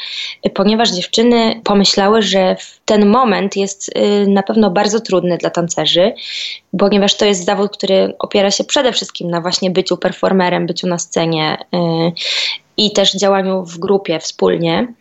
ponieważ 0.55 0.91
dziewczyny 0.91 1.61
pomyślały, 1.65 2.23
że 2.23 2.57
ten 2.85 3.07
moment 3.07 3.57
jest 3.57 3.89
y, 3.89 4.27
na 4.29 4.43
pewno 4.43 4.71
bardzo 4.71 5.01
trudny 5.01 5.39
dla 5.39 5.51
tancerzy, 5.51 6.13
ponieważ 6.79 7.15
to 7.15 7.25
jest 7.25 7.45
zawód, 7.45 7.77
który 7.77 8.15
opiera 8.19 8.51
się 8.51 8.65
przede 8.65 8.93
wszystkim 8.93 9.31
na 9.31 9.41
właśnie 9.41 9.71
byciu 9.71 9.97
performerem, 9.97 10.67
byciu 10.67 10.87
na 10.87 10.99
scenie 10.99 11.59
y, 11.75 11.79
i 12.79 12.91
też 12.91 13.13
działaniu 13.13 13.65
w 13.65 13.79
grupie 13.79 14.21
wspólnie. 14.21 14.95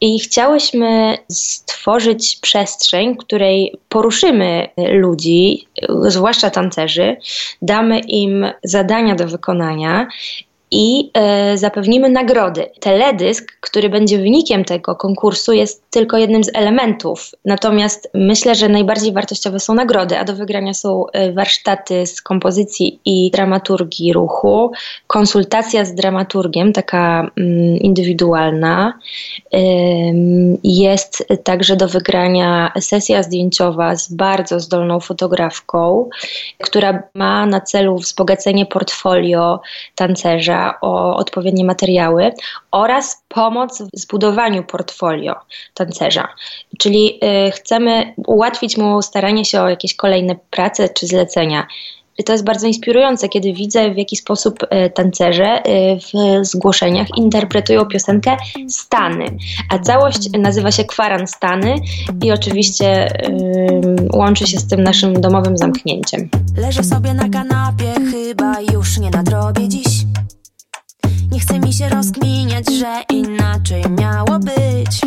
I 0.00 0.18
chciałyśmy 0.18 1.18
stworzyć 1.28 2.38
przestrzeń, 2.42 3.14
w 3.14 3.18
której 3.18 3.74
poruszymy 3.88 4.68
ludzi, 4.76 5.66
zwłaszcza 6.08 6.50
tancerzy, 6.50 7.16
damy 7.62 7.98
im 7.98 8.46
zadania 8.64 9.14
do 9.14 9.28
wykonania 9.28 10.08
i 10.70 11.10
e, 11.14 11.58
zapewnimy 11.58 12.10
nagrody. 12.10 12.66
Teledysk, 12.80 13.52
który 13.60 13.88
będzie 13.88 14.18
wynikiem 14.18 14.64
tego 14.64 14.96
konkursu, 14.96 15.52
jest 15.52 15.90
tylko 15.90 16.18
jednym 16.18 16.44
z 16.44 16.50
elementów. 16.54 17.30
Natomiast 17.44 18.10
myślę, 18.14 18.54
że 18.54 18.68
najbardziej 18.68 19.12
wartościowe 19.12 19.60
są 19.60 19.74
nagrody, 19.74 20.18
a 20.18 20.24
do 20.24 20.34
wygrania 20.34 20.74
są 20.74 21.06
e, 21.12 21.32
warsztaty 21.32 22.06
z 22.06 22.22
kompozycji 22.22 23.00
i 23.04 23.30
dramaturgii 23.30 24.12
ruchu, 24.12 24.72
konsultacja 25.06 25.84
z 25.84 25.94
dramaturgiem, 25.94 26.72
taka 26.72 27.30
mm, 27.36 27.76
indywidualna. 27.76 28.98
E, 29.52 29.58
jest 30.64 31.24
także 31.44 31.76
do 31.76 31.88
wygrania 31.88 32.72
sesja 32.80 33.22
zdjęciowa 33.22 33.96
z 33.96 34.12
bardzo 34.12 34.60
zdolną 34.60 35.00
fotografką, 35.00 36.08
która 36.62 37.02
ma 37.14 37.46
na 37.46 37.60
celu 37.60 37.98
wzbogacenie 37.98 38.66
portfolio 38.66 39.60
tancerza 39.94 40.57
o 40.80 41.16
odpowiednie 41.16 41.64
materiały 41.64 42.32
oraz 42.70 43.22
pomoc 43.28 43.82
w 43.82 43.98
zbudowaniu 43.98 44.64
portfolio 44.64 45.34
tancerza. 45.74 46.28
Czyli 46.78 47.20
y, 47.46 47.50
chcemy 47.50 48.14
ułatwić 48.26 48.76
mu 48.76 49.02
staranie 49.02 49.44
się 49.44 49.62
o 49.62 49.68
jakieś 49.68 49.96
kolejne 49.96 50.36
prace 50.50 50.88
czy 50.88 51.06
zlecenia. 51.06 51.66
I 52.18 52.24
to 52.24 52.32
jest 52.32 52.44
bardzo 52.44 52.66
inspirujące, 52.66 53.28
kiedy 53.28 53.52
widzę, 53.52 53.90
w 53.90 53.98
jaki 53.98 54.16
sposób 54.16 54.62
y, 54.62 54.90
tancerze 54.90 55.62
y, 55.66 55.98
w 56.00 56.46
zgłoszeniach 56.46 57.06
interpretują 57.16 57.86
piosenkę 57.86 58.36
Stany. 58.68 59.24
A 59.70 59.78
całość 59.78 60.30
nazywa 60.38 60.70
się 60.70 60.84
Kwaran 60.84 61.26
Stany 61.26 61.74
i 62.24 62.32
oczywiście 62.32 63.08
łączy 64.12 64.46
się 64.46 64.58
z 64.58 64.66
tym 64.66 64.82
naszym 64.82 65.20
domowym 65.20 65.56
zamknięciem. 65.56 66.28
Leżę 66.56 66.84
sobie 66.84 67.14
na 67.14 67.28
kanapie, 67.28 67.94
chyba 68.10 68.60
już 68.60 68.98
nie 68.98 69.10
nadrobię 69.10 69.68
dziś. 69.68 70.07
Nie 71.32 71.40
chce 71.40 71.58
mi 71.60 71.72
się 71.72 71.88
rozkminiać, 71.88 72.64
że 72.72 73.02
inaczej 73.12 73.84
miało 73.90 74.38
być. 74.38 75.00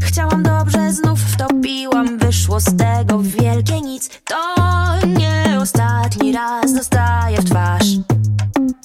Chciałam 0.00 0.42
dobrze, 0.42 0.92
znów 0.92 1.20
wtopiłam 1.20 2.18
Wyszło 2.18 2.60
z 2.60 2.76
tego 2.76 3.20
wielkie 3.22 3.80
nic. 3.80 4.10
To 4.24 5.06
nie 5.06 5.58
ostatni 5.60 6.32
raz 6.32 6.74
dostaję 6.74 7.38
w 7.38 7.44
twarz. 7.44 7.86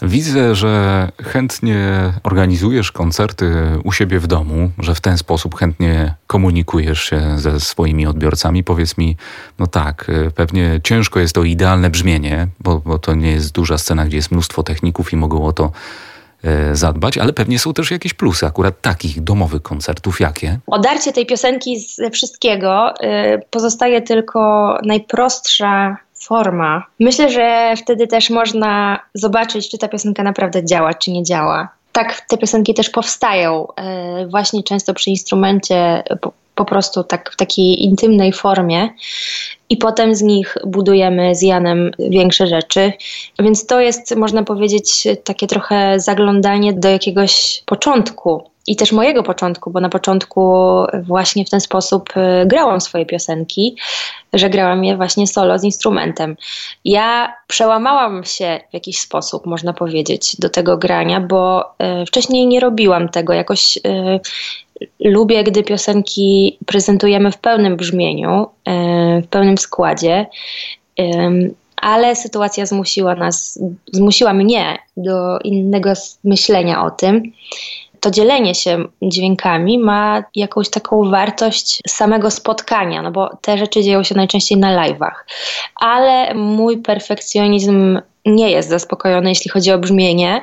Widzę, 0.01 0.55
że 0.55 1.11
chętnie 1.23 2.13
organizujesz 2.23 2.91
koncerty 2.91 3.55
u 3.83 3.91
siebie 3.91 4.19
w 4.19 4.27
domu, 4.27 4.71
że 4.77 4.95
w 4.95 5.01
ten 5.01 5.17
sposób 5.17 5.55
chętnie 5.55 6.13
komunikujesz 6.27 7.03
się 7.03 7.39
ze 7.39 7.59
swoimi 7.59 8.07
odbiorcami. 8.07 8.63
Powiedz 8.63 8.97
mi, 8.97 9.17
no 9.59 9.67
tak, 9.67 10.11
pewnie 10.35 10.79
ciężko 10.83 11.19
jest 11.19 11.35
to 11.35 11.43
idealne 11.43 11.89
brzmienie, 11.89 12.47
bo, 12.59 12.79
bo 12.79 12.99
to 12.99 13.15
nie 13.15 13.31
jest 13.31 13.51
duża 13.51 13.77
scena, 13.77 14.05
gdzie 14.05 14.17
jest 14.17 14.31
mnóstwo 14.31 14.63
techników 14.63 15.13
i 15.13 15.15
mogą 15.15 15.45
o 15.45 15.53
to 15.53 15.71
zadbać, 16.73 17.17
ale 17.17 17.33
pewnie 17.33 17.59
są 17.59 17.73
też 17.73 17.91
jakieś 17.91 18.13
plusy 18.13 18.45
akurat 18.45 18.81
takich 18.81 19.23
domowych 19.23 19.61
koncertów. 19.61 20.19
Jakie? 20.19 20.59
Odarcie 20.67 21.13
tej 21.13 21.25
piosenki 21.25 21.79
ze 21.79 22.11
wszystkiego 22.11 22.93
y, 23.03 23.41
pozostaje 23.49 24.01
tylko 24.01 24.77
najprostsza 24.83 25.97
forma. 26.27 26.85
Myślę, 26.99 27.31
że 27.31 27.73
wtedy 27.77 28.07
też 28.07 28.29
można 28.29 28.99
zobaczyć, 29.13 29.69
czy 29.69 29.77
ta 29.77 29.87
piosenka 29.87 30.23
naprawdę 30.23 30.65
działa, 30.65 30.93
czy 30.93 31.11
nie 31.11 31.23
działa. 31.23 31.69
Tak 31.91 32.21
te 32.29 32.37
piosenki 32.37 32.73
też 32.73 32.89
powstają, 32.89 33.67
y, 34.21 34.27
właśnie 34.27 34.63
często 34.63 34.93
przy 34.93 35.09
instrumencie 35.09 36.03
po 36.55 36.65
prostu 36.65 37.03
tak 37.03 37.31
w 37.31 37.35
takiej 37.35 37.83
intymnej 37.83 38.33
formie 38.33 38.89
i 39.69 39.77
potem 39.77 40.15
z 40.15 40.21
nich 40.21 40.57
budujemy 40.65 41.35
z 41.35 41.41
Janem 41.41 41.91
większe 41.99 42.47
rzeczy. 42.47 42.93
Więc 43.39 43.65
to 43.65 43.79
jest, 43.79 44.15
można 44.15 44.43
powiedzieć, 44.43 45.07
takie 45.23 45.47
trochę 45.47 45.99
zaglądanie 45.99 46.73
do 46.73 46.89
jakiegoś 46.89 47.63
początku 47.65 48.43
i 48.67 48.75
też 48.75 48.91
mojego 48.91 49.23
początku, 49.23 49.71
bo 49.71 49.79
na 49.79 49.89
początku 49.89 50.63
właśnie 51.03 51.45
w 51.45 51.49
ten 51.49 51.61
sposób 51.61 52.09
y, 52.17 52.45
grałam 52.45 52.81
swoje 52.81 53.05
piosenki, 53.05 53.75
że 54.33 54.49
grałam 54.49 54.83
je 54.83 54.97
właśnie 54.97 55.27
solo 55.27 55.59
z 55.59 55.63
instrumentem. 55.63 56.37
Ja 56.85 57.33
przełamałam 57.47 58.23
się 58.23 58.59
w 58.69 58.73
jakiś 58.73 58.99
sposób, 58.99 59.45
można 59.45 59.73
powiedzieć, 59.73 60.35
do 60.39 60.49
tego 60.49 60.77
grania, 60.77 61.21
bo 61.21 61.73
y, 62.01 62.05
wcześniej 62.05 62.47
nie 62.47 62.59
robiłam 62.59 63.09
tego. 63.09 63.33
Jakoś 63.33 63.77
y, 63.77 63.81
lubię, 64.99 65.43
gdy 65.43 65.63
piosenki 65.63 66.57
prezentujemy 66.65 67.31
w 67.31 67.37
pełnym 67.37 67.77
brzmieniu, 67.77 68.47
w 69.23 69.27
pełnym 69.27 69.57
składzie 69.57 70.25
ale 71.85 72.15
sytuacja 72.15 72.65
zmusiła 72.65 73.15
nas, 73.15 73.59
zmusiła 73.91 74.33
mnie 74.33 74.77
do 74.97 75.39
innego 75.39 75.93
myślenia 76.23 76.85
o 76.85 76.91
tym. 76.91 77.31
To 77.99 78.11
dzielenie 78.11 78.55
się 78.55 78.85
dźwiękami 79.01 79.79
ma 79.79 80.23
jakąś 80.35 80.69
taką 80.69 81.09
wartość 81.09 81.81
samego 81.87 82.31
spotkania, 82.31 83.01
no 83.01 83.11
bo 83.11 83.37
te 83.41 83.57
rzeczy 83.57 83.83
dzieją 83.83 84.03
się 84.03 84.15
najczęściej 84.15 84.57
na 84.57 84.87
live'ach. 84.87 85.13
Ale 85.75 86.33
mój 86.33 86.77
perfekcjonizm 86.77 87.99
nie 88.25 88.51
jest 88.51 88.69
zaspokojony, 88.69 89.29
jeśli 89.29 89.51
chodzi 89.51 89.71
o 89.71 89.79
brzmienie. 89.79 90.41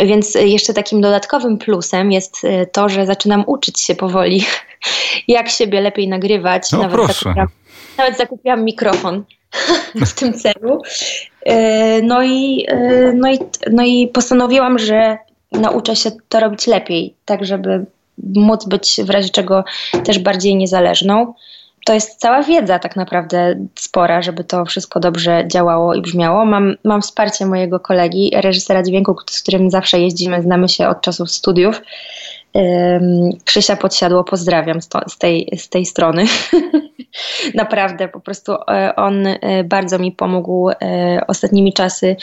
Więc 0.00 0.34
jeszcze 0.34 0.74
takim 0.74 1.00
dodatkowym 1.00 1.58
plusem 1.58 2.12
jest 2.12 2.44
y, 2.44 2.66
to, 2.72 2.88
że 2.88 3.06
zaczynam 3.06 3.44
uczyć 3.46 3.80
się 3.80 3.94
powoli, 3.94 4.44
jak 5.28 5.48
siebie 5.48 5.80
lepiej 5.80 6.08
nagrywać. 6.08 6.72
No 6.72 6.78
nawet, 6.78 6.92
proszę. 6.92 7.14
Zakupiłam, 7.14 7.48
nawet 7.98 8.18
zakupiłam 8.18 8.64
mikrofon 8.64 9.24
w 10.06 10.12
tym 10.12 10.34
celu. 10.34 10.82
E, 11.46 12.02
no 12.02 12.22
i, 12.22 12.66
e, 12.68 13.12
no, 13.12 13.32
i, 13.32 13.38
no 13.70 13.82
i 13.84 14.08
postanowiłam, 14.08 14.78
że 14.78 15.18
nauczę 15.52 15.96
się 15.96 16.10
to 16.28 16.40
robić 16.40 16.66
lepiej, 16.66 17.14
tak 17.24 17.44
żeby 17.44 17.86
móc 18.34 18.64
być 18.64 19.00
w 19.04 19.10
razie 19.10 19.28
czego 19.28 19.64
też 20.04 20.18
bardziej 20.18 20.56
niezależną. 20.56 21.34
To 21.88 21.94
jest 21.94 22.20
cała 22.20 22.42
wiedza 22.42 22.78
tak 22.78 22.96
naprawdę 22.96 23.54
spora, 23.78 24.22
żeby 24.22 24.44
to 24.44 24.64
wszystko 24.64 25.00
dobrze 25.00 25.44
działało 25.46 25.94
i 25.94 26.02
brzmiało. 26.02 26.44
Mam, 26.44 26.74
mam 26.84 27.02
wsparcie 27.02 27.46
mojego 27.46 27.80
kolegi, 27.80 28.30
reżysera 28.34 28.82
dźwięku, 28.82 29.16
z 29.30 29.42
którym 29.42 29.70
zawsze 29.70 30.00
jeździmy, 30.00 30.42
znamy 30.42 30.68
się 30.68 30.88
od 30.88 31.00
czasów 31.00 31.30
studiów. 31.30 31.82
Krzysia 33.44 33.76
Podsiadło, 33.76 34.24
pozdrawiam 34.24 34.80
z, 34.82 35.18
tej, 35.18 35.50
z 35.58 35.68
tej 35.68 35.86
strony. 35.86 36.24
Naprawdę, 37.54 38.08
po 38.08 38.20
prostu 38.20 38.52
e, 38.52 38.96
on 38.96 39.26
e, 39.26 39.64
bardzo 39.64 39.98
mi 39.98 40.12
pomógł 40.12 40.70
e, 40.70 40.74
ostatnimi 41.28 41.72
czasy, 41.72 42.16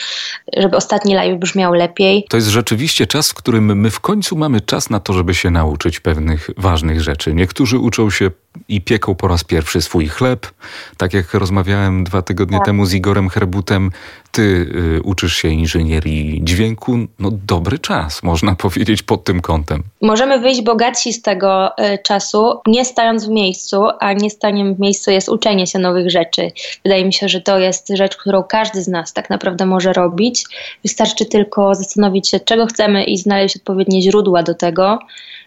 żeby 0.57 0.77
ostatni 0.77 1.15
live 1.15 1.39
brzmiał 1.39 1.73
lepiej. 1.73 2.25
To 2.29 2.37
jest 2.37 2.49
rzeczywiście 2.49 3.07
czas, 3.07 3.29
w 3.29 3.33
którym 3.33 3.79
my 3.79 3.89
w 3.89 3.99
końcu 3.99 4.35
mamy 4.35 4.61
czas 4.61 4.89
na 4.89 4.99
to, 4.99 5.13
żeby 5.13 5.35
się 5.35 5.51
nauczyć 5.51 5.99
pewnych 5.99 6.49
ważnych 6.57 7.01
rzeczy. 7.01 7.33
Niektórzy 7.33 7.79
uczą 7.79 8.09
się 8.09 8.31
i 8.67 8.81
pieką 8.81 9.15
po 9.15 9.27
raz 9.27 9.43
pierwszy 9.43 9.81
swój 9.81 10.07
chleb. 10.07 10.47
Tak 10.97 11.13
jak 11.13 11.33
rozmawiałem 11.33 12.03
dwa 12.03 12.21
tygodnie 12.21 12.57
tak. 12.57 12.65
temu 12.65 12.85
z 12.85 12.93
Igorem 12.93 13.29
Herbutem, 13.29 13.91
ty 14.31 14.41
y, 14.97 15.01
uczysz 15.03 15.35
się 15.35 15.47
inżynierii 15.47 16.41
dźwięku. 16.43 16.97
No 17.19 17.29
dobry 17.31 17.79
czas, 17.79 18.23
można 18.23 18.55
powiedzieć, 18.65 19.03
pod 19.03 19.23
tym 19.23 19.41
kątem. 19.41 19.83
Możemy 20.15 20.39
wyjść 20.39 20.61
bogatsi 20.61 21.13
z 21.13 21.21
tego 21.21 21.77
y, 21.77 21.97
czasu, 21.97 22.59
nie 22.67 22.85
stając 22.85 23.25
w 23.25 23.29
miejscu, 23.29 23.83
a 23.99 24.13
nie 24.13 24.29
staniem 24.29 24.75
w 24.75 24.79
miejscu 24.79 25.11
jest 25.11 25.29
uczenie 25.29 25.67
się 25.67 25.79
nowych 25.79 26.11
rzeczy. 26.11 26.51
Wydaje 26.83 27.05
mi 27.05 27.13
się, 27.13 27.29
że 27.29 27.41
to 27.41 27.59
jest 27.59 27.89
rzecz, 27.93 28.17
którą 28.17 28.43
każdy 28.43 28.81
z 28.81 28.87
nas 28.87 29.13
tak 29.13 29.29
naprawdę 29.29 29.65
może 29.65 29.93
robić. 29.93 30.45
Wystarczy 30.83 31.25
tylko 31.25 31.75
zastanowić 31.75 32.29
się, 32.29 32.39
czego 32.39 32.65
chcemy 32.65 33.03
i 33.03 33.17
znaleźć 33.17 33.55
odpowiednie 33.55 34.01
źródła 34.01 34.43
do 34.43 34.53
tego. 34.53 34.99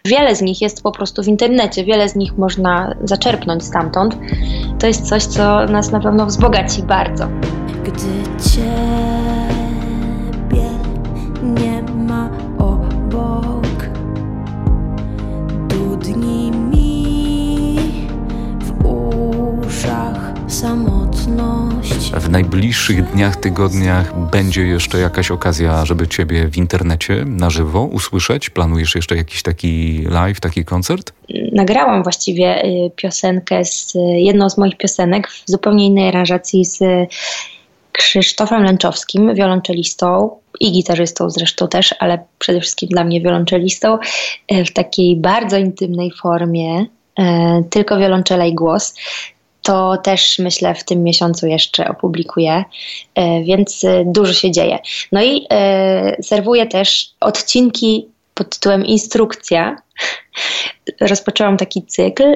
Wiele 0.05 0.35
z 0.35 0.41
nich 0.41 0.61
jest 0.61 0.83
po 0.83 0.91
prostu 0.91 1.23
w 1.23 1.27
internecie, 1.27 1.83
wiele 1.83 2.09
z 2.09 2.15
nich 2.15 2.37
można 2.37 2.95
zaczerpnąć 3.03 3.63
stamtąd. 3.63 4.15
To 4.79 4.87
jest 4.87 5.09
coś, 5.09 5.23
co 5.23 5.65
nas 5.65 5.91
na 5.91 5.99
pewno 5.99 6.25
wzbogaci 6.25 6.83
bardzo. 6.83 7.27
Gdy 7.83 8.49
ciebie 8.51 8.88
samotność. 20.51 22.11
W 22.13 22.29
najbliższych 22.29 23.11
dniach, 23.11 23.35
tygodniach 23.35 24.19
będzie 24.19 24.61
jeszcze 24.61 24.99
jakaś 24.99 25.31
okazja, 25.31 25.85
żeby 25.85 26.07
Ciebie 26.07 26.47
w 26.47 26.57
internecie 26.57 27.25
na 27.25 27.49
żywo 27.49 27.83
usłyszeć? 27.83 28.49
Planujesz 28.49 28.95
jeszcze 28.95 29.15
jakiś 29.15 29.43
taki 29.43 30.03
live, 30.09 30.39
taki 30.39 30.65
koncert? 30.65 31.13
Nagrałam 31.51 32.03
właściwie 32.03 32.63
y, 32.65 32.91
piosenkę, 32.95 33.65
z, 33.65 33.93
jedną 34.15 34.49
z 34.49 34.57
moich 34.57 34.77
piosenek 34.77 35.27
w 35.27 35.43
zupełnie 35.45 35.85
innej 35.85 36.07
aranżacji 36.07 36.65
z 36.65 36.79
Krzysztofem 37.91 38.63
Lęczowskim, 38.63 39.35
wiolonczelistą 39.35 40.29
i 40.59 40.71
gitarzystą 40.71 41.29
zresztą 41.29 41.67
też, 41.67 41.95
ale 41.99 42.19
przede 42.39 42.61
wszystkim 42.61 42.89
dla 42.89 43.03
mnie 43.03 43.21
wiolonczelistą, 43.21 43.97
w 44.65 44.71
takiej 44.73 45.15
bardzo 45.15 45.57
intymnej 45.57 46.11
formie, 46.21 46.85
tylko 47.69 47.97
wiolonczela 47.97 48.45
i 48.45 48.55
głos. 48.55 48.95
To 49.69 49.97
też 49.97 50.39
myślę 50.39 50.75
w 50.75 50.83
tym 50.83 51.03
miesiącu 51.03 51.47
jeszcze 51.47 51.87
opublikuję, 51.89 52.63
e, 53.15 53.43
więc 53.43 53.85
dużo 54.05 54.33
się 54.33 54.51
dzieje. 54.51 54.79
No 55.11 55.23
i 55.23 55.47
serwuję 56.21 56.67
też 56.67 57.09
odcinki 57.19 58.07
pod 58.33 58.49
tytułem 58.49 58.85
Instrukcja. 58.85 59.75
Rozpoczęłam 61.01 61.57
taki 61.57 61.83
cykl 61.83 62.35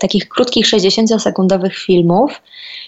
takich 0.00 0.28
krótkich 0.28 0.66
60-sekundowych 0.66 1.74
filmów, 1.74 2.42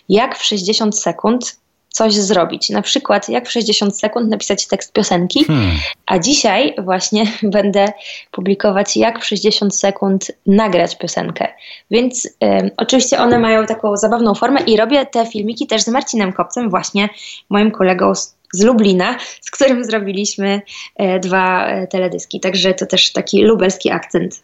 jak 0.09 0.38
w 0.38 0.44
60 0.44 1.01
sekund 1.01 1.57
coś 1.96 2.14
zrobić. 2.14 2.70
Na 2.70 2.82
przykład, 2.82 3.28
jak 3.28 3.48
w 3.48 3.52
60 3.52 3.98
sekund 3.98 4.28
napisać 4.28 4.66
tekst 4.66 4.92
piosenki, 4.92 5.44
hmm. 5.44 5.70
a 6.06 6.18
dzisiaj 6.18 6.74
właśnie 6.78 7.24
będę 7.56 7.87
publikować, 8.30 8.96
jak 8.96 9.20
w 9.20 9.24
60 9.24 9.76
sekund 9.76 10.30
nagrać 10.46 10.98
piosenkę. 10.98 11.48
Więc 11.90 12.26
y, 12.26 12.30
oczywiście 12.76 13.18
one 13.18 13.38
mają 13.38 13.66
taką 13.66 13.96
zabawną 13.96 14.35
formę 14.35 14.61
i 14.61 14.76
robię 14.76 15.06
te 15.06 15.26
filmiki 15.26 15.66
też 15.66 15.82
z 15.82 15.88
Marcinem 15.88 16.32
Kopcem, 16.32 16.70
właśnie 16.70 17.09
moim 17.50 17.70
kolegą 17.70 18.14
z, 18.14 18.36
z 18.56 18.62
Lublina, 18.62 19.18
z 19.40 19.50
którym 19.50 19.84
zrobiliśmy 19.84 20.62
y, 21.00 21.20
dwa 21.20 21.70
y, 21.82 21.86
teledyski. 21.86 22.40
Także 22.40 22.74
to 22.74 22.86
też 22.86 23.12
taki 23.12 23.42
lubelski 23.42 23.90
akcent. 23.90 24.42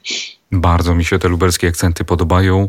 Bardzo 0.53 0.95
mi 0.95 1.05
się 1.05 1.19
te 1.19 1.29
lubelskie 1.29 1.69
akcenty 1.69 2.05
podobają. 2.05 2.69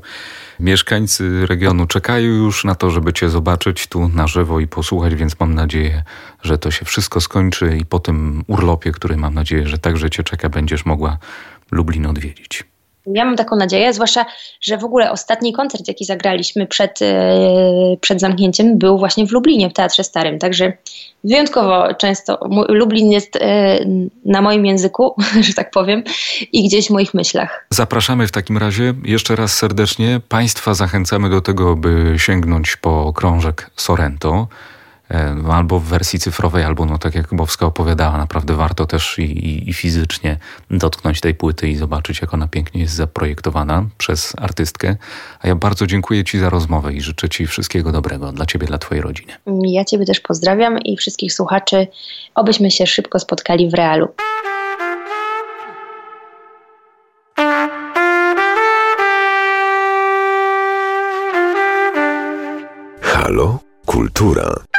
Mieszkańcy 0.60 1.46
regionu 1.48 1.88
czekają 1.88 2.28
już 2.28 2.66
na 2.66 2.76
to, 2.76 2.90
żeby 2.90 3.14
Cię 3.14 3.30
zobaczyć 3.30 3.88
tu 3.88 4.10
na 4.10 4.28
żywo 4.28 4.60
i 4.60 4.68
posłuchać, 4.68 5.16
więc 5.16 5.40
mam 5.40 5.54
nadzieję, 5.54 6.04
że 6.42 6.58
to 6.58 6.72
się 6.72 6.86
wszystko 6.86 7.22
skończy 7.22 7.78
i 7.78 7.86
po 7.86 8.00
tym 8.00 8.44
urlopie, 8.48 8.92
który 8.92 9.18
mam 9.18 9.34
nadzieję, 9.34 9.68
że 9.68 9.78
także 9.78 10.10
Cię 10.10 10.24
czeka, 10.24 10.50
będziesz 10.50 10.86
mogła 10.86 11.18
Lublin 11.72 12.06
odwiedzić. 12.06 12.64
Ja 13.06 13.26
mam 13.26 13.36
taką 13.36 13.56
nadzieję, 13.56 13.94
zwłaszcza, 13.94 14.26
że 14.62 14.78
w 14.78 14.84
ogóle 14.84 15.12
ostatni 15.12 15.54
koncert, 15.54 15.88
jaki 15.88 16.06
zagraliśmy 16.06 16.68
przed, 16.68 17.02
e, 17.02 17.98
przed 18.02 18.20
zamknięciem, 18.20 18.78
był 18.78 18.98
właśnie 18.98 19.28
w 19.28 19.32
Lublinie, 19.32 19.70
w 19.70 19.74
Teatrze 19.74 20.04
Starym. 20.04 20.40
Także 20.40 20.74
wyjątkowo 21.24 21.94
często 21.94 22.40
Lublin 22.70 23.12
jest 23.12 23.36
e, 23.36 23.80
na 24.26 24.42
moim 24.42 24.66
języku, 24.66 25.16
że 25.48 25.54
tak 25.54 25.72
powiem, 25.72 26.04
i 26.52 26.68
gdzieś 26.68 26.88
w 26.88 26.90
moich 26.90 27.14
myślach. 27.14 27.66
Zapraszamy 27.70 28.28
w 28.28 28.32
takim 28.32 28.58
razie 28.58 28.94
jeszcze 29.06 29.36
raz 29.36 29.54
serdecznie. 29.54 30.20
Państwa 30.30 30.74
zachęcamy 30.74 31.30
do 31.30 31.42
tego, 31.42 31.76
by 31.76 32.14
sięgnąć 32.18 32.78
po 32.78 33.14
krążek 33.14 33.70
Sorrento. 33.76 34.48
Albo 35.52 35.80
w 35.80 35.84
wersji 35.84 36.20
cyfrowej, 36.20 36.64
albo 36.64 36.86
no 36.86 36.98
tak 36.98 37.16
jak 37.16 37.34
Bowska 37.36 37.66
opowiadała, 37.66 38.18
naprawdę 38.18 38.54
warto 38.54 38.86
też 38.86 39.20
i, 39.20 39.22
i, 39.22 39.70
i, 39.70 39.74
fizycznie 39.74 40.38
dotknąć 40.72 41.22
tej 41.22 41.36
płyty 41.36 41.68
i 41.68 41.76
zobaczyć, 41.76 42.22
jak 42.22 42.34
ona 42.34 42.48
pięknie 42.48 42.82
jest 42.82 42.94
zaprojektowana 42.94 43.86
przez 43.98 44.34
artystkę. 44.38 44.96
A 45.40 45.48
ja 45.48 45.56
bardzo 45.56 45.88
dziękuję 45.88 46.24
Ci 46.24 46.40
za 46.40 46.50
rozmowę 46.50 46.94
i 46.94 47.02
życzę 47.02 47.30
Ci 47.30 47.48
wszystkiego 47.48 47.92
dobrego 47.92 48.32
dla 48.32 48.46
Ciebie, 48.46 48.68
dla 48.68 48.78
Twojej 48.78 49.02
rodziny. 49.02 49.34
Ja 49.64 49.86
Ciebie 49.86 50.06
też 50.06 50.20
pozdrawiam 50.20 50.80
i 50.80 50.98
wszystkich 50.98 51.34
słuchaczy, 51.34 51.88
obyśmy 52.36 52.72
się 52.72 52.88
szybko 52.88 53.20
spotkali 53.20 53.70
w 53.70 53.74
realu. 53.74 54.08
Halo? 63.02 63.60
Kultura. 63.86 64.73